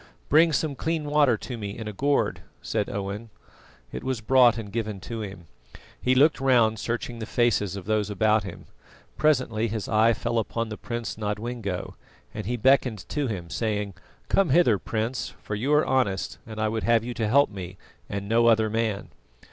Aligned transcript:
"Bring 0.29 0.51
some 0.51 0.73
clean 0.73 1.05
water 1.05 1.37
to 1.37 1.57
me 1.59 1.77
in 1.77 1.87
a 1.87 1.93
gourd," 1.93 2.41
said 2.59 2.89
Owen. 2.89 3.29
It 3.91 4.03
was 4.03 4.19
brought 4.19 4.57
and 4.57 4.71
given 4.71 4.99
to 5.01 5.21
him. 5.21 5.45
He 6.01 6.15
looked 6.15 6.41
round, 6.41 6.79
searching 6.79 7.19
the 7.19 7.27
faces 7.27 7.75
of 7.75 7.85
those 7.85 8.09
about 8.09 8.43
him. 8.43 8.65
Presently 9.15 9.67
his 9.67 9.87
eye 9.87 10.13
fell 10.13 10.39
upon 10.39 10.69
the 10.69 10.75
Prince 10.77 11.19
Nodwengo, 11.19 11.93
and 12.33 12.47
he 12.47 12.57
beckoned 12.57 13.07
to 13.09 13.27
him, 13.27 13.51
saying: 13.51 13.93
"Come 14.27 14.49
hither, 14.49 14.79
Prince, 14.79 15.35
for 15.43 15.53
you 15.53 15.71
are 15.71 15.85
honest, 15.85 16.39
and 16.47 16.59
I 16.59 16.67
would 16.67 16.81
have 16.81 17.03
you 17.03 17.13
to 17.13 17.27
help 17.27 17.51
me, 17.51 17.77
and 18.09 18.27
no 18.27 18.47
other 18.47 18.71
man." 18.71 19.09